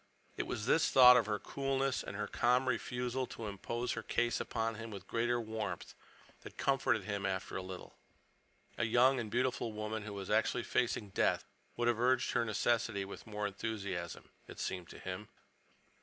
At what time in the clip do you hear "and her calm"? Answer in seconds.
2.01-2.67